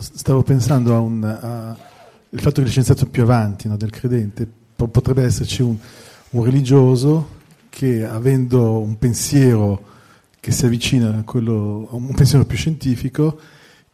Stavo 0.00 0.42
pensando 0.42 0.94
a 0.94 0.98
un, 0.98 1.24
a, 1.24 1.76
il 2.30 2.40
fatto 2.40 2.56
che 2.56 2.62
lo 2.62 2.68
scienziato 2.68 3.06
più 3.06 3.22
avanti 3.22 3.68
no, 3.68 3.76
del 3.76 3.90
credente 3.90 4.46
potrebbe 4.74 5.24
esserci 5.24 5.62
un, 5.62 5.76
un, 6.30 6.44
religioso 6.44 7.36
che 7.68 8.04
avendo 8.04 8.78
un 8.78 8.96
pensiero 8.98 9.82
che 10.38 10.52
si 10.52 10.66
avvicina 10.66 11.18
a, 11.18 11.22
quello, 11.22 11.88
un 11.90 12.14
pensiero 12.14 12.44
più 12.44 12.56
scientifico, 12.56 13.38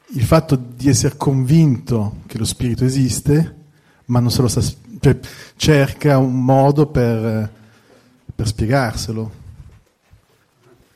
il 0.08 0.24
fatto 0.24 0.56
di 0.56 0.88
essere 0.88 1.16
convinto 1.16 2.16
che 2.26 2.38
lo 2.38 2.44
spirito 2.44 2.84
esiste, 2.84 3.56
ma 4.06 4.20
non 4.20 4.30
se 4.30 4.42
lo 4.42 4.48
sa, 4.48 4.60
cioè, 5.00 5.18
cerca 5.56 6.18
un 6.18 6.42
modo 6.44 6.86
per, 6.86 7.50
per 8.34 8.46
spiegarselo 8.46 9.42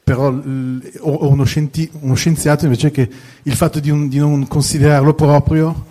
però 0.08 0.28
o 0.28 1.28
uno, 1.28 1.44
scienti, 1.44 1.86
uno, 2.00 2.14
scienziato 2.14 2.64
invece 2.64 2.90
che 2.90 3.06
il 3.42 3.54
fatto 3.54 3.78
di, 3.78 3.90
un, 3.90 4.08
di, 4.08 4.16
non 4.16 4.46
considerarlo 4.48 5.12
proprio 5.12 5.84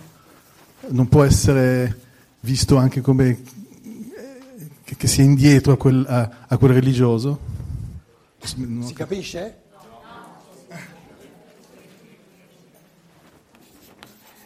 non 0.88 1.08
può 1.08 1.22
essere 1.22 2.00
visto 2.40 2.76
anche 2.76 3.00
come 3.00 3.40
che, 4.82 4.96
che 4.96 5.06
sia 5.06 5.22
indietro 5.22 5.70
a 5.70 5.76
quel, 5.76 6.04
a, 6.08 6.46
a 6.48 6.56
quel 6.56 6.72
religioso. 6.72 7.38
Non 8.56 8.82
si 8.82 8.92
capisce? 8.92 9.58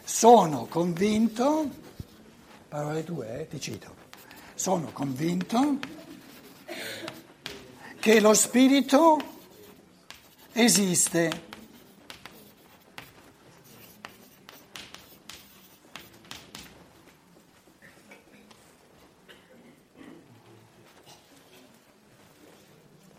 Sono 0.03 0.67
convinto, 0.69 1.67
parole 2.67 3.03
tue, 3.03 3.41
eh, 3.41 3.47
ti 3.47 3.59
cito, 3.59 3.91
sono 4.53 4.91
convinto 4.93 5.79
che 7.99 8.19
lo 8.19 8.35
spirito 8.35 9.31
esiste. 10.53 11.51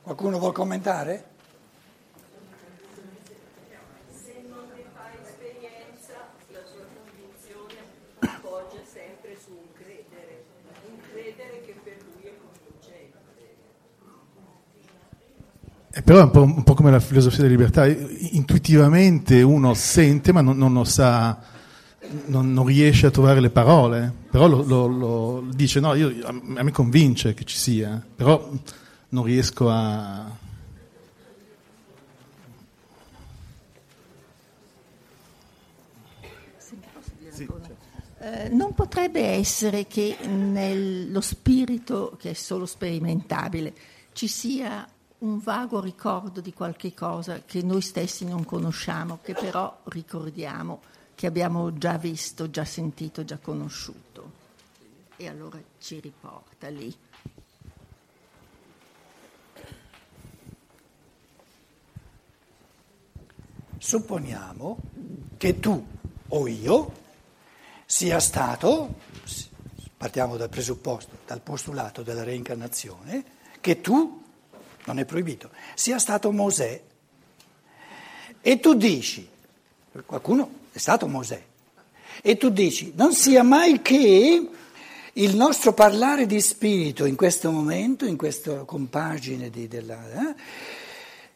Qualcuno 0.02 0.38
vuol 0.38 0.52
commentare? 0.52 1.33
Però 16.02 16.18
è 16.18 16.22
un 16.22 16.30
po', 16.30 16.42
un 16.42 16.62
po', 16.64 16.74
come 16.74 16.90
la 16.90 16.98
filosofia 16.98 17.42
della 17.42 17.50
libertà, 17.50 17.86
intuitivamente 17.86 19.42
uno 19.42 19.74
sente 19.74 20.32
ma 20.32 20.40
non, 20.40 20.56
non 20.56 20.72
lo 20.72 20.82
sa, 20.82 21.38
non, 22.26 22.52
non, 22.52 22.66
riesce 22.66 23.06
a 23.06 23.10
trovare 23.10 23.40
le 23.40 23.50
parole, 23.50 24.12
però 24.28 24.48
lo, 24.48 24.62
lo, 24.64 24.86
lo 24.86 25.44
dice 25.54 25.78
no, 25.78 25.94
io, 25.94 26.12
a 26.26 26.62
me 26.62 26.70
convince 26.72 27.34
che 27.34 27.44
ci 27.44 27.56
sia, 27.56 28.04
però 28.14 28.50
non 29.10 29.24
riesco 29.24 29.70
a... 29.70 30.42
Eh, 38.18 38.48
non 38.48 38.72
potrebbe 38.72 39.20
essere 39.20 39.86
che 39.86 40.16
nello 40.26 41.20
spirito, 41.20 42.16
che 42.18 42.30
è 42.30 42.32
solo 42.32 42.64
sperimentabile, 42.64 43.74
ci 44.12 44.28
sia 44.28 44.88
un 45.24 45.38
vago 45.38 45.80
ricordo 45.80 46.40
di 46.40 46.52
qualche 46.52 46.92
cosa 46.92 47.42
che 47.44 47.62
noi 47.62 47.80
stessi 47.80 48.26
non 48.26 48.44
conosciamo, 48.44 49.20
che 49.22 49.32
però 49.32 49.80
ricordiamo, 49.84 50.82
che 51.14 51.26
abbiamo 51.26 51.72
già 51.72 51.96
visto, 51.96 52.50
già 52.50 52.64
sentito, 52.66 53.24
già 53.24 53.38
conosciuto. 53.38 54.42
E 55.16 55.26
allora 55.26 55.58
ci 55.78 55.98
riporta 55.98 56.68
lì. 56.68 56.94
Supponiamo 63.78 64.78
che 65.38 65.58
tu 65.58 65.86
o 66.28 66.48
io 66.48 66.92
sia 67.86 68.20
stato, 68.20 68.94
partiamo 69.96 70.36
dal 70.36 70.50
presupposto, 70.50 71.18
dal 71.26 71.40
postulato 71.40 72.02
della 72.02 72.24
reincarnazione, 72.24 73.24
che 73.60 73.80
tu 73.80 74.23
non 74.84 74.98
è 74.98 75.04
proibito, 75.04 75.50
sia 75.74 75.98
stato 75.98 76.30
Mosè. 76.32 76.82
E 78.40 78.60
tu 78.60 78.74
dici, 78.74 79.26
qualcuno 80.04 80.50
è 80.72 80.78
stato 80.78 81.06
Mosè, 81.06 81.42
e 82.22 82.36
tu 82.36 82.50
dici, 82.50 82.92
non 82.96 83.12
sia 83.12 83.42
mai 83.42 83.82
che 83.82 84.48
il 85.16 85.36
nostro 85.36 85.72
parlare 85.72 86.26
di 86.26 86.40
spirito 86.40 87.04
in 87.04 87.16
questo 87.16 87.50
momento, 87.50 88.04
in 88.04 88.16
questa 88.16 88.64
compagine 88.64 89.50
di, 89.50 89.68
della, 89.68 89.98
eh, 90.10 90.34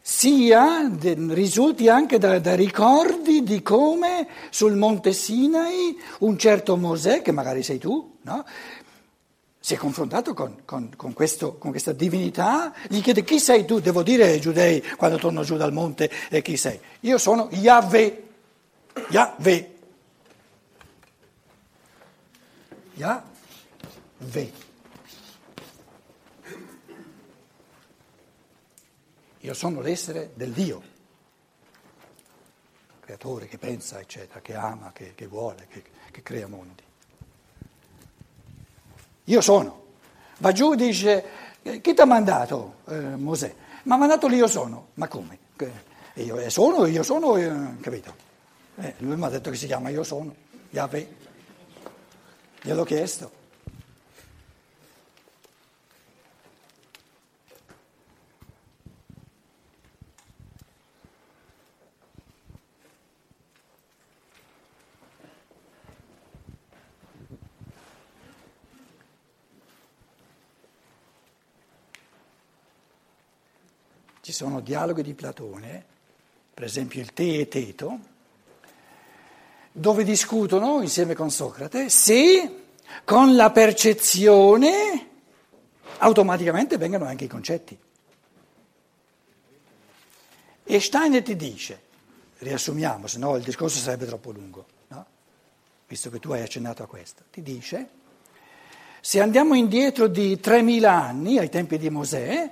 sia, 0.00 0.90
risulti 1.00 1.88
anche 1.88 2.18
da, 2.18 2.38
da, 2.38 2.54
ricordi 2.54 3.42
di 3.42 3.62
come 3.62 4.26
sul 4.50 4.74
monte 4.74 5.12
Sinai 5.12 5.96
un 6.20 6.38
certo 6.38 6.76
Mosè, 6.76 7.22
che 7.22 7.30
magari 7.30 7.62
sei 7.62 7.78
tu, 7.78 8.16
no? 8.22 8.44
Si 9.68 9.74
è 9.74 9.76
confrontato 9.76 10.32
con, 10.32 10.62
con, 10.64 10.96
con, 10.96 11.12
questo, 11.12 11.58
con, 11.58 11.72
questa 11.72 11.92
divinità, 11.92 12.72
gli 12.88 13.02
chiede 13.02 13.22
chi 13.22 13.38
sei 13.38 13.66
tu, 13.66 13.80
devo 13.80 14.02
dire 14.02 14.24
ai 14.24 14.40
giudei 14.40 14.82
quando 14.96 15.18
torno 15.18 15.42
giù 15.42 15.58
dal 15.58 15.74
monte 15.74 16.10
eh, 16.30 16.40
chi 16.40 16.56
sei. 16.56 16.80
Io 17.00 17.18
sono 17.18 17.50
Yahweh, 17.50 18.28
Yahweh, 19.10 19.74
Yahweh. 22.94 24.52
Io 29.40 29.52
sono 29.52 29.82
l'essere 29.82 30.30
del 30.32 30.52
Dio, 30.52 30.82
creatore 33.00 33.48
che 33.48 33.58
pensa, 33.58 34.00
eccetera, 34.00 34.40
che 34.40 34.54
ama, 34.54 34.92
che, 34.94 35.12
che 35.14 35.26
vuole, 35.26 35.66
che, 35.68 35.84
che 36.10 36.22
crea 36.22 36.46
mondi. 36.46 36.87
Io 39.28 39.40
sono. 39.40 39.86
Va 40.38 40.52
giù 40.52 40.72
e 40.72 40.76
dice, 40.76 41.24
eh, 41.62 41.80
chi 41.80 41.92
ti 41.92 42.00
ha 42.00 42.06
mandato 42.06 42.76
eh, 42.88 42.98
Mosè? 42.98 43.54
Mi 43.84 43.92
ha 43.92 43.96
mandato 43.96 44.26
lì 44.26 44.36
io 44.36 44.46
sono. 44.46 44.88
Ma 44.94 45.06
come? 45.08 45.38
Io 46.14 46.38
eh, 46.38 46.50
sono, 46.50 46.86
io 46.86 47.02
sono, 47.02 47.36
eh, 47.36 47.50
capito? 47.80 48.14
Eh, 48.76 48.94
lui 48.98 49.16
mi 49.16 49.24
ha 49.24 49.28
detto 49.28 49.50
che 49.50 49.56
si 49.56 49.66
chiama 49.66 49.90
io 49.90 50.02
sono, 50.02 50.34
Yahweh. 50.70 51.16
Gliel'ho 52.62 52.84
chiesto. 52.84 53.37
Ci 74.28 74.34
sono 74.34 74.60
dialoghi 74.60 75.00
di 75.00 75.14
Platone, 75.14 75.82
per 76.52 76.64
esempio 76.64 77.00
il 77.00 77.14
Te 77.14 77.40
e 77.40 77.48
Teto, 77.48 77.98
dove 79.72 80.04
discutono 80.04 80.82
insieme 80.82 81.14
con 81.14 81.30
Socrate 81.30 81.88
se 81.88 82.64
con 83.04 83.34
la 83.36 83.50
percezione 83.50 85.08
automaticamente 85.96 86.76
vengano 86.76 87.06
anche 87.06 87.24
i 87.24 87.26
concetti. 87.26 87.78
E 90.62 90.78
Steiner 90.78 91.22
ti 91.22 91.34
dice, 91.34 91.80
riassumiamo, 92.36 93.06
se 93.06 93.16
no 93.16 93.34
il 93.34 93.42
discorso 93.42 93.78
sarebbe 93.78 94.04
troppo 94.04 94.30
lungo, 94.30 94.66
no? 94.88 95.06
visto 95.86 96.10
che 96.10 96.18
tu 96.18 96.32
hai 96.32 96.42
accennato 96.42 96.82
a 96.82 96.86
questo, 96.86 97.22
ti 97.30 97.40
dice, 97.40 97.88
se 99.00 99.22
andiamo 99.22 99.54
indietro 99.54 100.06
di 100.06 100.34
3.000 100.34 100.84
anni, 100.84 101.38
ai 101.38 101.48
tempi 101.48 101.78
di 101.78 101.88
Mosè, 101.88 102.50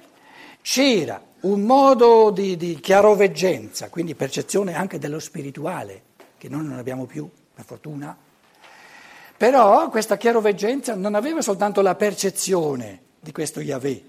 c'era 0.69 1.23
un 1.43 1.61
modo 1.61 2.31
di, 2.31 2.57
di 2.57 2.81
chiaroveggenza, 2.81 3.89
quindi 3.89 4.17
percezione 4.17 4.75
anche 4.75 4.99
dello 4.99 5.21
spirituale, 5.21 6.03
che 6.37 6.49
noi 6.49 6.65
non 6.65 6.77
abbiamo 6.77 7.05
più, 7.05 7.31
per 7.55 7.65
fortuna. 7.65 8.17
Però 9.37 9.89
questa 9.91 10.17
chiaroveggenza 10.17 10.97
non 10.97 11.15
aveva 11.15 11.41
soltanto 11.41 11.83
la 11.83 11.95
percezione 11.95 13.01
di 13.21 13.31
questo 13.31 13.61
Yahweh, 13.61 14.03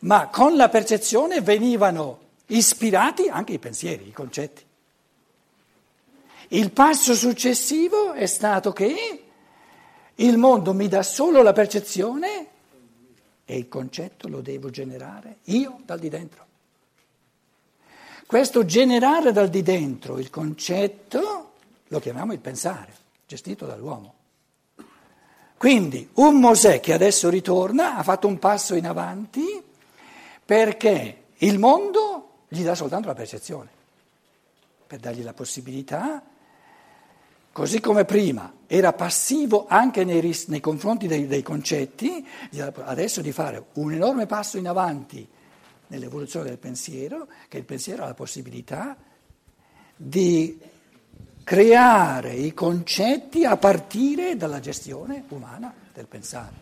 ma 0.00 0.28
con 0.28 0.54
la 0.54 0.68
percezione 0.68 1.40
venivano 1.40 2.20
ispirati 2.46 3.26
anche 3.26 3.54
i 3.54 3.58
pensieri, 3.58 4.06
i 4.06 4.12
concetti. 4.12 4.62
Il 6.50 6.70
passo 6.70 7.12
successivo 7.12 8.12
è 8.12 8.26
stato 8.26 8.72
che 8.72 9.24
il 10.14 10.38
mondo 10.38 10.72
mi 10.72 10.86
dà 10.86 11.02
solo 11.02 11.42
la 11.42 11.52
percezione 11.52 12.46
e 13.50 13.56
il 13.56 13.66
concetto 13.66 14.28
lo 14.28 14.42
devo 14.42 14.68
generare 14.68 15.38
io 15.44 15.80
dal 15.86 15.98
di 15.98 16.10
dentro. 16.10 16.44
Questo 18.26 18.66
generare 18.66 19.32
dal 19.32 19.48
di 19.48 19.62
dentro 19.62 20.18
il 20.18 20.28
concetto 20.28 21.52
lo 21.86 21.98
chiamiamo 21.98 22.34
il 22.34 22.40
pensare, 22.40 22.94
gestito 23.26 23.64
dall'uomo. 23.64 24.14
Quindi 25.56 26.10
un 26.16 26.38
Mosè 26.38 26.78
che 26.80 26.92
adesso 26.92 27.30
ritorna 27.30 27.96
ha 27.96 28.02
fatto 28.02 28.26
un 28.26 28.38
passo 28.38 28.74
in 28.74 28.86
avanti 28.86 29.64
perché 30.44 31.22
il 31.38 31.58
mondo 31.58 32.42
gli 32.48 32.62
dà 32.62 32.74
soltanto 32.74 33.08
la 33.08 33.14
percezione, 33.14 33.70
per 34.86 34.98
dargli 34.98 35.22
la 35.22 35.32
possibilità, 35.32 36.22
così 37.58 37.80
come 37.80 38.04
prima 38.04 38.52
era 38.68 38.92
passivo 38.92 39.66
anche 39.68 40.04
nei, 40.04 40.44
nei 40.46 40.60
confronti 40.60 41.08
dei, 41.08 41.26
dei 41.26 41.42
concetti, 41.42 42.24
adesso 42.84 43.20
di 43.20 43.32
fare 43.32 43.64
un 43.72 43.92
enorme 43.92 44.26
passo 44.26 44.58
in 44.58 44.68
avanti 44.68 45.26
nell'evoluzione 45.88 46.50
del 46.50 46.58
pensiero, 46.58 47.26
che 47.48 47.58
il 47.58 47.64
pensiero 47.64 48.04
ha 48.04 48.06
la 48.06 48.14
possibilità 48.14 48.96
di 49.96 50.56
creare 51.42 52.34
i 52.34 52.54
concetti 52.54 53.44
a 53.44 53.56
partire 53.56 54.36
dalla 54.36 54.60
gestione 54.60 55.24
umana 55.30 55.74
del 55.92 56.06
pensare. 56.06 56.54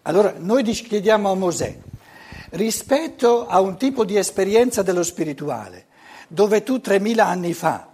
Allora 0.00 0.32
noi 0.38 0.62
chiediamo 0.62 1.30
a 1.30 1.34
Mosè, 1.34 1.78
rispetto 2.52 3.46
a 3.46 3.60
un 3.60 3.76
tipo 3.76 4.06
di 4.06 4.16
esperienza 4.16 4.80
dello 4.80 5.02
spirituale, 5.02 5.87
dove 6.28 6.62
tu 6.62 6.80
3000 6.80 7.26
anni 7.26 7.54
fa, 7.54 7.88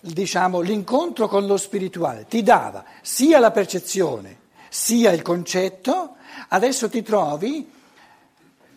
diciamo, 0.00 0.60
l'incontro 0.60 1.28
con 1.28 1.46
lo 1.46 1.56
spirituale 1.56 2.26
ti 2.26 2.42
dava 2.42 2.84
sia 3.02 3.38
la 3.38 3.50
percezione 3.50 4.46
sia 4.68 5.12
il 5.12 5.22
concetto, 5.22 6.16
adesso 6.48 6.88
ti 6.88 7.02
trovi, 7.02 7.70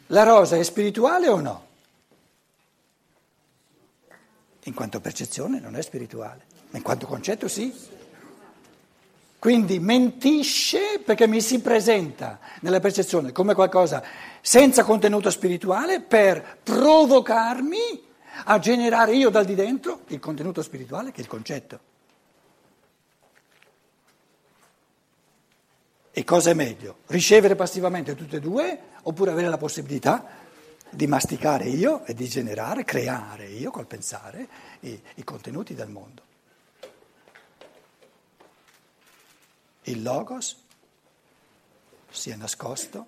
la 0.07 0.23
rosa 0.23 0.57
è 0.57 0.63
spirituale 0.63 1.27
o 1.27 1.39
no? 1.39 1.65
In 4.63 4.73
quanto 4.73 4.99
percezione 4.99 5.59
non 5.59 5.75
è 5.75 5.81
spirituale, 5.81 6.45
ma 6.69 6.77
in 6.77 6.83
quanto 6.83 7.07
concetto 7.07 7.47
sì. 7.47 7.73
Quindi 9.39 9.79
mentisce 9.79 11.01
perché 11.03 11.27
mi 11.27 11.41
si 11.41 11.61
presenta 11.61 12.39
nella 12.61 12.79
percezione 12.79 13.31
come 13.31 13.55
qualcosa 13.55 14.03
senza 14.39 14.83
contenuto 14.83 15.31
spirituale 15.31 15.99
per 15.99 16.59
provocarmi 16.61 18.09
a 18.45 18.59
generare 18.59 19.15
io 19.15 19.29
dal 19.29 19.45
di 19.45 19.55
dentro 19.55 20.01
il 20.07 20.19
contenuto 20.19 20.61
spirituale 20.61 21.11
che 21.11 21.17
è 21.17 21.21
il 21.21 21.27
concetto. 21.27 21.89
E 26.11 26.23
cosa 26.23 26.49
è 26.49 26.53
meglio? 26.53 26.97
Ricevere 27.07 27.55
passivamente 27.55 28.15
tutte 28.15 28.38
e 28.38 28.39
due 28.39 28.79
oppure 29.03 29.31
avere 29.31 29.47
la 29.47 29.57
possibilità 29.57 30.39
di 30.89 31.07
masticare 31.07 31.69
io 31.69 32.03
e 32.05 32.13
di 32.13 32.27
generare, 32.27 32.83
creare 32.83 33.47
io 33.47 33.71
col 33.71 33.88
pensare 33.88 34.47
i, 34.81 35.01
i 35.15 35.23
contenuti 35.23 35.73
del 35.73 35.88
mondo. 35.88 36.29
Il 39.83 40.03
logos 40.03 40.57
si 42.09 42.29
è 42.29 42.35
nascosto 42.35 43.07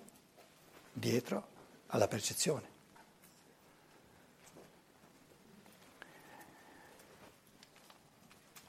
dietro 0.92 1.46
alla 1.88 2.08
percezione. 2.08 2.73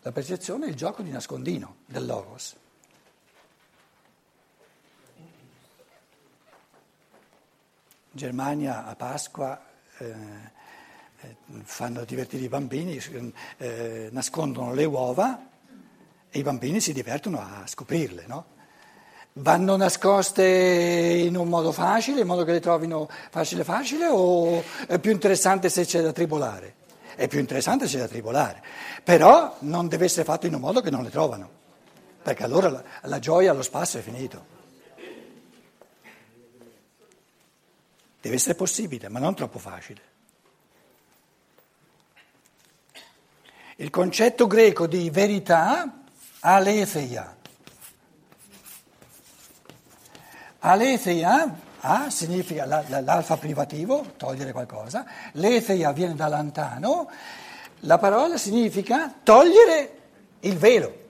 La 0.05 0.11
percezione 0.11 0.67
è 0.67 0.69
il 0.69 0.75
gioco 0.75 1.01
di 1.01 1.09
nascondino 1.09 1.77
del 1.87 2.05
logos. 2.05 2.55
In 5.15 5.31
Germania 8.11 8.85
a 8.85 8.95
Pasqua 8.95 9.59
eh, 9.97 10.05
eh, 11.21 11.35
fanno 11.63 12.05
divertire 12.05 12.43
i 12.43 12.49
bambini, 12.49 13.01
eh, 13.57 14.09
nascondono 14.11 14.75
le 14.75 14.85
uova 14.85 15.49
e 16.29 16.37
i 16.37 16.43
bambini 16.43 16.79
si 16.79 16.93
divertono 16.93 17.39
a 17.39 17.65
scoprirle, 17.65 18.25
no? 18.27 18.45
Vanno 19.33 19.75
nascoste 19.75 20.45
in 20.45 21.35
un 21.35 21.47
modo 21.47 21.71
facile, 21.71 22.21
in 22.21 22.27
modo 22.27 22.43
che 22.43 22.51
le 22.51 22.59
trovino 22.59 23.09
facile 23.31 23.63
facile, 23.63 24.05
o 24.05 24.63
è 24.85 24.99
più 24.99 25.09
interessante 25.09 25.67
se 25.69 25.83
c'è 25.83 26.03
da 26.03 26.11
tribolare? 26.11 26.74
È 27.15 27.27
più 27.29 27.39
interessante 27.39 27.87
se 27.87 27.97
da 27.97 28.07
tribolare, 28.07 28.61
però 29.03 29.55
non 29.59 29.87
deve 29.87 30.05
essere 30.05 30.25
fatto 30.25 30.47
in 30.47 30.53
un 30.53 30.59
modo 30.59 30.81
che 30.81 30.89
non 30.89 31.01
le 31.01 31.09
trovano, 31.09 31.49
perché 32.21 32.43
allora 32.43 32.69
la, 32.69 32.83
la 33.03 33.19
gioia, 33.19 33.53
lo 33.53 33.61
spasso 33.61 33.97
è 33.97 34.01
finito. 34.01 34.53
Deve 38.19 38.35
essere 38.35 38.55
possibile, 38.55 39.07
ma 39.07 39.19
non 39.19 39.33
troppo 39.33 39.59
facile. 39.59 40.01
Il 43.77 43.89
concetto 43.89 44.47
greco 44.47 44.87
di 44.87 45.09
verità, 45.09 46.01
aletheia. 46.39 47.37
Aletheia 50.59 51.59
A 51.87 52.09
significa 52.09 52.65
l'alfa 52.65 53.37
privativo, 53.37 54.13
togliere 54.17 54.51
qualcosa, 54.51 55.05
l'etheia 55.33 55.91
viene 55.91 56.15
da 56.15 56.27
lontano, 56.27 57.07
la 57.81 57.99
parola 57.99 58.37
significa 58.37 59.13
togliere 59.21 59.97
il 60.39 60.57
velo. 60.57 61.03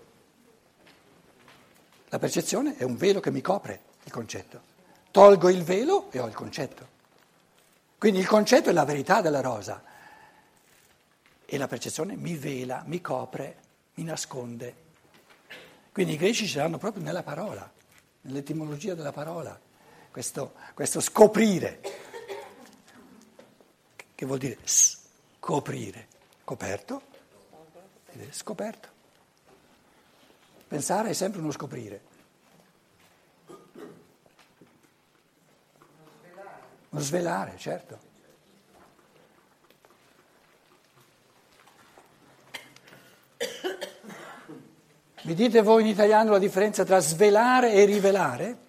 La 2.10 2.19
percezione 2.19 2.75
è 2.75 2.83
un 2.83 2.98
velo 2.98 3.22
che 3.22 3.31
mi 3.31 3.39
copre 3.39 3.83
il 4.04 4.12
concetto. 4.12 4.74
Tolgo 5.12 5.48
il 5.48 5.63
velo 5.63 6.12
e 6.12 6.19
ho 6.19 6.27
il 6.27 6.33
concetto. 6.33 6.86
Quindi 7.98 8.19
il 8.19 8.27
concetto 8.27 8.69
è 8.69 8.74
la 8.74 8.83
verità 8.83 9.22
della 9.22 9.39
rosa 9.39 9.81
e 11.45 11.57
la 11.57 11.68
percezione 11.68 12.18
mi 12.18 12.36
vela, 12.36 12.83
mi 12.86 13.00
copre, 13.00 13.56
mi 13.94 14.04
nasconde. 14.04 14.75
Quindi 15.94 16.16
i 16.16 16.18
greci 16.18 16.45
ce 16.45 16.57
l'hanno 16.57 16.77
proprio 16.77 17.01
nella 17.01 17.24
parola, 17.24 17.72
nell'etimologia 18.24 18.94
della 18.94 19.13
parola, 19.13 19.57
questo, 20.15 20.53
questo 20.73 21.01
scoprire, 21.01 21.81
che 24.15 24.25
vuol 24.25 24.38
dire 24.38 24.57
scoprire, 24.63 26.07
coperto, 26.45 27.01
scoperto. 28.29 28.88
Pensare 30.69 31.09
è 31.09 31.13
sempre 31.13 31.41
uno 31.41 31.51
scoprire. 31.51 32.01
Uno 36.91 37.01
svelare, 37.01 37.57
certo. 37.57 38.00
Mi 45.24 45.34
dite 45.34 45.62
voi 45.62 45.81
in 45.81 45.88
italiano 45.88 46.31
la 46.31 46.39
differenza 46.39 46.86
tra 46.86 47.00
svelare 47.00 47.74
e 47.74 47.84
rivelare? 47.84 48.63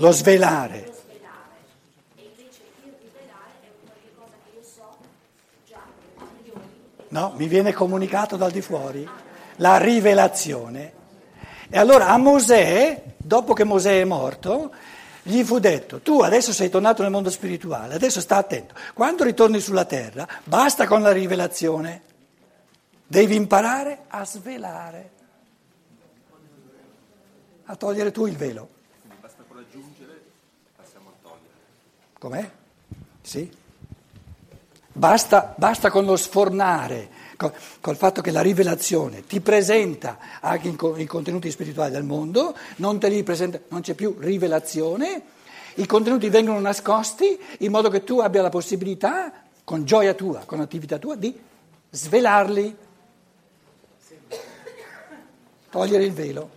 Lo 0.00 0.10
svelare. 0.12 0.92
No, 7.08 7.32
mi 7.36 7.48
viene 7.48 7.72
comunicato 7.72 8.36
dal 8.36 8.50
di 8.50 8.60
fuori 8.60 9.08
la 9.60 9.76
rivelazione. 9.78 10.92
E 11.68 11.78
allora 11.78 12.08
a 12.08 12.16
Mosè, 12.16 13.02
dopo 13.16 13.52
che 13.52 13.64
Mosè 13.64 14.00
è 14.00 14.04
morto, 14.04 14.72
gli 15.22 15.42
fu 15.44 15.58
detto, 15.58 16.00
tu 16.00 16.20
adesso 16.20 16.52
sei 16.52 16.68
tornato 16.68 17.02
nel 17.02 17.10
mondo 17.10 17.30
spirituale, 17.30 17.94
adesso 17.94 18.20
sta 18.20 18.36
attento, 18.36 18.74
quando 18.94 19.22
ritorni 19.22 19.60
sulla 19.60 19.84
terra, 19.84 20.26
basta 20.44 20.86
con 20.86 21.02
la 21.02 21.12
rivelazione, 21.12 22.02
devi 23.06 23.36
imparare 23.36 24.04
a 24.08 24.24
svelare, 24.24 25.10
a 27.66 27.76
togliere 27.76 28.10
tu 28.10 28.26
il 28.26 28.36
velo. 28.36 28.68
Basta 29.20 29.44
con 29.46 29.58
aggiungere, 29.58 30.22
passiamo 30.74 31.10
a 31.10 31.12
togliere. 31.22 31.54
Com'è? 32.20 32.50
Sì. 33.22 33.50
Basta, 34.92 35.54
basta 35.56 35.90
con 35.90 36.04
lo 36.04 36.16
sfornare, 36.16 37.08
col, 37.38 37.50
col, 37.80 37.96
fatto 37.96 38.20
che 38.20 38.30
la 38.30 38.42
rivelazione 38.42 39.24
ti 39.24 39.40
presenta 39.40 40.18
anche 40.42 40.68
i 40.68 41.06
contenuti 41.06 41.50
spirituali 41.50 41.90
del 41.90 42.02
mondo, 42.02 42.54
non, 42.76 42.98
presenta, 42.98 43.58
non 43.68 43.80
c'è 43.80 43.94
più 43.94 44.16
rivelazione, 44.18 45.22
i 45.76 45.86
contenuti 45.86 46.28
vengono 46.28 46.60
nascosti 46.60 47.38
in 47.60 47.70
modo 47.70 47.88
che 47.88 48.04
tu 48.04 48.18
abbia 48.18 48.42
la 48.42 48.50
possibilità, 48.50 49.32
con 49.64 49.86
gioia 49.86 50.12
tua, 50.12 50.40
con 50.44 50.60
attività 50.60 50.98
tua, 50.98 51.16
di 51.16 51.34
svelarli, 51.88 52.76
togliere 55.70 56.04
il 56.04 56.12
velo. 56.12 56.50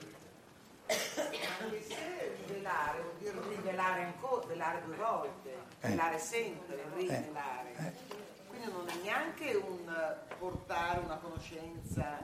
Svelare 2.45 2.99
vuol 2.99 3.12
dire 3.12 3.12
rivelare 3.73 4.03
ancora, 4.03 4.43
svelare 4.43 4.81
due 4.85 4.95
volte, 4.95 5.57
svelare 5.81 6.19
sempre, 6.19 6.83
rivelare. 6.95 7.73
Eh. 7.77 7.85
Eh 7.85 8.21
neanche 9.03 9.55
un 9.55 9.93
portare 10.39 11.01
una 11.03 11.17
conoscenza 11.17 12.19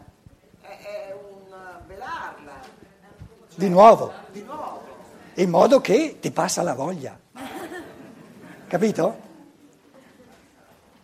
è, 0.61 0.67
è 0.67 1.13
un 1.13 1.55
velarla. 1.87 2.59
Di 3.55 3.67
nuovo. 3.67 4.13
Di 4.31 4.43
nuovo. 4.43 4.87
In 5.35 5.49
modo 5.49 5.81
che 5.81 6.17
ti 6.19 6.31
passa 6.31 6.61
la 6.61 6.73
voglia. 6.73 7.17
Capito? 8.67 9.27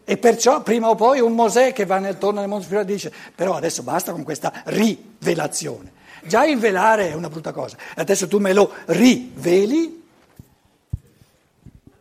E 0.06 0.18
perciò 0.18 0.62
prima 0.62 0.90
o 0.90 0.96
poi 0.96 1.20
un 1.20 1.34
Mosè 1.34 1.74
che 1.74 1.86
va 1.86 1.98
nel 1.98 2.20
torno 2.20 2.40
del 2.40 2.48
mondo 2.48 2.64
spirituale 2.64 2.94
dice 2.94 3.12
però 3.34 3.56
adesso 3.56 3.82
basta 3.82 4.12
con 4.12 4.24
questa 4.24 4.54
rivelazione. 4.66 5.94
Già 6.24 6.46
il 6.46 6.60
velare 6.60 7.10
è 7.10 7.14
una 7.14 7.30
brutta 7.30 7.52
cosa, 7.52 7.78
adesso 7.96 8.28
tu 8.28 8.38
me 8.40 8.54
lo 8.54 8.72
riveli. 8.86 10.04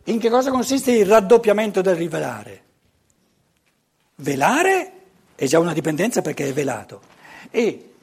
In 0.05 0.19
che 0.19 0.29
cosa 0.29 0.51
consiste 0.51 0.91
il 0.91 1.05
raddoppiamento 1.05 1.81
del 1.81 1.95
rivelare? 1.95 2.63
Velare 4.15 4.91
è 5.35 5.45
già 5.45 5.59
una 5.59 5.73
dipendenza 5.73 6.21
perché 6.21 6.47
è 6.47 6.53
velato 6.53 7.01
e 7.51 7.93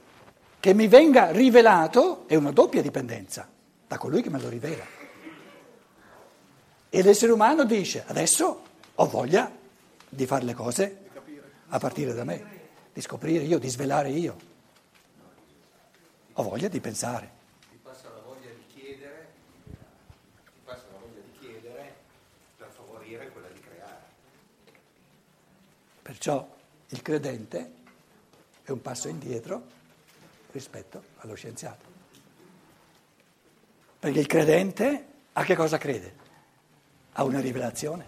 che 0.61 0.75
mi 0.75 0.87
venga 0.87 1.31
rivelato 1.31 2.25
è 2.27 2.35
una 2.35 2.51
doppia 2.51 2.83
dipendenza 2.83 3.49
da 3.87 3.99
colui 3.99 4.23
che 4.23 4.31
me 4.31 4.41
lo 4.41 4.49
rivela. 4.49 4.85
E 6.89 7.03
l'essere 7.03 7.33
umano 7.33 7.65
dice 7.65 8.05
adesso 8.07 8.63
ho 8.95 9.07
voglia 9.07 9.51
di 10.09 10.27
fare 10.27 10.45
le 10.45 10.55
cose 10.55 10.99
a 11.69 11.79
partire 11.79 12.13
da 12.13 12.25
me, 12.25 12.45
di 12.93 13.01
scoprire 13.01 13.45
io, 13.45 13.59
di 13.59 13.69
svelare 13.69 14.11
io. 14.11 14.37
Ho 16.35 16.43
voglia 16.43 16.69
di 16.69 16.81
pensare. 16.81 17.31
Ti 17.71 17.79
passa 17.83 18.11
la 18.11 18.21
voglia 18.21 18.51
di 18.51 18.67
chiedere, 18.75 19.33
ti 19.65 20.61
passa 20.65 20.85
la 20.93 20.99
voglia 20.99 21.21
di 21.25 21.39
chiedere 21.39 21.95
per 22.59 22.71
favorire 22.75 23.31
quella 23.31 23.49
di 23.49 23.61
creare. 23.61 24.01
Perciò 26.13 26.47
il 26.91 27.01
credente 27.01 27.73
è 28.65 28.71
un 28.71 28.83
passo 28.83 29.09
indietro 29.09 29.63
rispetto 30.51 31.03
allo 31.21 31.33
scienziato. 31.33 31.87
Perché 33.99 34.19
il 34.19 34.27
credente 34.27 35.07
a 35.33 35.43
che 35.43 35.57
cosa 35.57 35.79
crede? 35.79 36.15
A 37.13 37.25
una 37.25 37.41
rivelazione. 37.41 38.07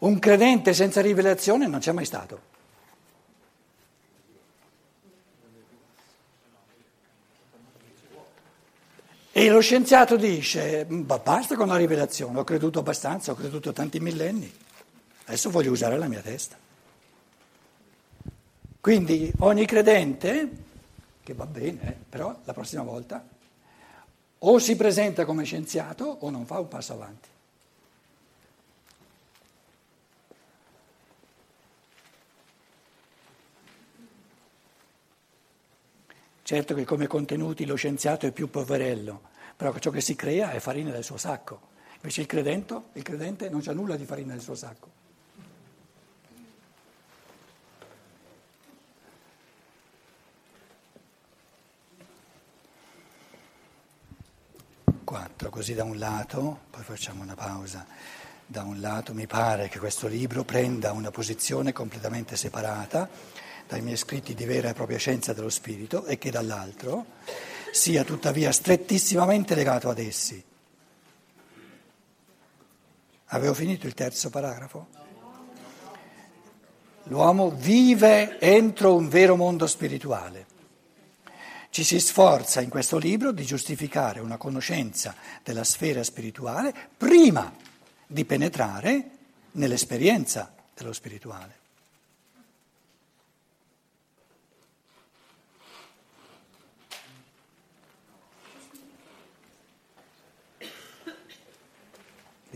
Un 0.00 0.18
credente 0.18 0.74
senza 0.74 1.00
rivelazione 1.00 1.66
non 1.66 1.80
c'è 1.80 1.92
mai 1.92 2.04
stato. 2.04 2.47
E 9.38 9.50
lo 9.50 9.60
scienziato 9.60 10.16
dice, 10.16 10.84
basta 10.84 11.54
con 11.54 11.68
la 11.68 11.76
rivelazione, 11.76 12.40
ho 12.40 12.42
creduto 12.42 12.80
abbastanza, 12.80 13.30
ho 13.30 13.36
creduto 13.36 13.72
tanti 13.72 14.00
millenni, 14.00 14.52
adesso 15.26 15.48
voglio 15.48 15.70
usare 15.70 15.96
la 15.96 16.08
mia 16.08 16.20
testa. 16.20 16.56
Quindi 18.80 19.32
ogni 19.38 19.64
credente, 19.64 20.50
che 21.22 21.34
va 21.34 21.46
bene, 21.46 21.88
eh, 21.88 21.96
però 22.08 22.36
la 22.42 22.52
prossima 22.52 22.82
volta 22.82 23.24
o 24.38 24.58
si 24.58 24.74
presenta 24.74 25.24
come 25.24 25.44
scienziato 25.44 26.16
o 26.18 26.30
non 26.30 26.44
fa 26.44 26.58
un 26.58 26.66
passo 26.66 26.94
avanti. 26.94 27.28
Certo 36.48 36.72
che 36.72 36.86
come 36.86 37.06
contenuti 37.06 37.66
lo 37.66 37.74
scienziato 37.74 38.24
è 38.24 38.32
più 38.32 38.48
poverello, 38.48 39.20
però 39.54 39.76
ciò 39.76 39.90
che 39.90 40.00
si 40.00 40.16
crea 40.16 40.52
è 40.52 40.60
farina 40.60 40.90
del 40.90 41.04
suo 41.04 41.18
sacco. 41.18 41.60
Invece 41.96 42.22
il 42.22 42.26
credente, 42.26 42.80
il 42.94 43.02
credente 43.02 43.50
non 43.50 43.60
c'ha 43.60 43.74
nulla 43.74 43.96
di 43.96 44.06
farina 44.06 44.32
del 44.32 44.40
suo 44.40 44.54
sacco. 44.54 44.88
Quattro, 55.04 55.50
così 55.50 55.74
da 55.74 55.84
un 55.84 55.98
lato, 55.98 56.60
poi 56.70 56.82
facciamo 56.82 57.22
una 57.22 57.34
pausa, 57.34 57.84
da 58.46 58.62
un 58.62 58.80
lato 58.80 59.12
mi 59.12 59.26
pare 59.26 59.68
che 59.68 59.78
questo 59.78 60.06
libro 60.06 60.44
prenda 60.44 60.92
una 60.92 61.10
posizione 61.10 61.74
completamente 61.74 62.36
separata 62.36 63.46
dai 63.68 63.82
miei 63.82 63.98
scritti 63.98 64.34
di 64.34 64.46
vera 64.46 64.70
e 64.70 64.72
propria 64.72 64.96
scienza 64.96 65.34
dello 65.34 65.50
spirito 65.50 66.06
e 66.06 66.16
che 66.16 66.30
dall'altro 66.30 67.04
sia 67.70 68.02
tuttavia 68.02 68.50
strettissimamente 68.50 69.54
legato 69.54 69.90
ad 69.90 69.98
essi. 69.98 70.42
Avevo 73.26 73.52
finito 73.52 73.86
il 73.86 73.92
terzo 73.92 74.30
paragrafo? 74.30 74.86
L'uomo 77.04 77.50
vive 77.50 78.40
entro 78.40 78.94
un 78.94 79.08
vero 79.08 79.36
mondo 79.36 79.66
spirituale. 79.66 80.46
Ci 81.68 81.84
si 81.84 82.00
sforza 82.00 82.62
in 82.62 82.70
questo 82.70 82.96
libro 82.96 83.32
di 83.32 83.44
giustificare 83.44 84.20
una 84.20 84.38
conoscenza 84.38 85.14
della 85.42 85.64
sfera 85.64 86.02
spirituale 86.02 86.74
prima 86.96 87.54
di 88.06 88.24
penetrare 88.24 89.10
nell'esperienza 89.52 90.54
dello 90.74 90.94
spirituale. 90.94 91.57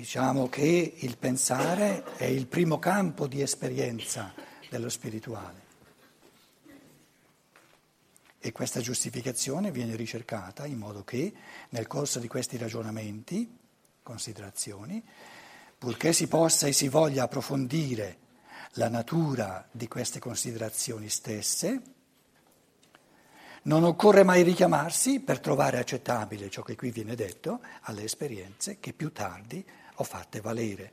Diciamo 0.02 0.48
che 0.48 0.94
il 0.96 1.16
pensare 1.16 2.02
è 2.16 2.24
il 2.24 2.48
primo 2.48 2.80
campo 2.80 3.28
di 3.28 3.40
esperienza 3.40 4.34
dello 4.68 4.88
spirituale. 4.88 5.60
E 8.40 8.50
questa 8.50 8.80
giustificazione 8.80 9.70
viene 9.70 9.94
ricercata 9.94 10.66
in 10.66 10.78
modo 10.78 11.04
che 11.04 11.32
nel 11.68 11.86
corso 11.86 12.18
di 12.18 12.26
questi 12.26 12.56
ragionamenti, 12.56 13.56
considerazioni, 14.02 15.00
purché 15.78 16.12
si 16.12 16.26
possa 16.26 16.66
e 16.66 16.72
si 16.72 16.88
voglia 16.88 17.22
approfondire 17.22 18.18
la 18.72 18.88
natura 18.88 19.68
di 19.70 19.86
queste 19.86 20.18
considerazioni 20.18 21.08
stesse, 21.08 21.80
non 23.62 23.84
occorre 23.84 24.24
mai 24.24 24.42
richiamarsi 24.42 25.20
per 25.20 25.38
trovare 25.38 25.78
accettabile 25.78 26.50
ciò 26.50 26.62
che 26.62 26.74
qui 26.74 26.90
viene 26.90 27.14
detto 27.14 27.60
alle 27.82 28.02
esperienze 28.02 28.80
che 28.80 28.92
più 28.92 29.12
tardi 29.12 29.64
ho 29.94 30.04
fatte 30.04 30.40
valere 30.40 30.92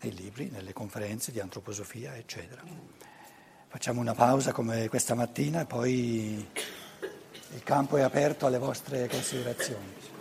nei 0.00 0.14
libri, 0.14 0.48
nelle 0.50 0.72
conferenze 0.72 1.32
di 1.32 1.40
antroposofia, 1.40 2.16
eccetera. 2.16 2.62
Facciamo 3.68 4.00
una 4.00 4.14
pausa 4.14 4.52
come 4.52 4.88
questa 4.88 5.14
mattina 5.14 5.62
e 5.62 5.66
poi 5.66 6.48
il 7.54 7.62
campo 7.62 7.96
è 7.96 8.02
aperto 8.02 8.46
alle 8.46 8.58
vostre 8.58 9.08
considerazioni. 9.08 10.15